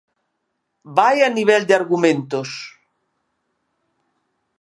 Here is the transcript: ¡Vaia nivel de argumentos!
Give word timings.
¡Vaia 0.97 1.27
nivel 1.37 1.63
de 1.65 1.73
argumentos! 1.81 2.49